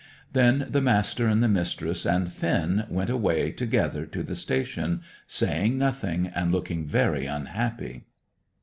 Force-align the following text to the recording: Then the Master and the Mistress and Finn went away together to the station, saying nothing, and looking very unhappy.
Then 0.33 0.65
the 0.67 0.81
Master 0.81 1.27
and 1.27 1.43
the 1.43 1.47
Mistress 1.47 2.07
and 2.07 2.33
Finn 2.33 2.85
went 2.89 3.11
away 3.11 3.51
together 3.51 4.07
to 4.07 4.23
the 4.23 4.35
station, 4.35 5.03
saying 5.27 5.77
nothing, 5.77 6.25
and 6.33 6.51
looking 6.51 6.87
very 6.87 7.27
unhappy. 7.27 8.05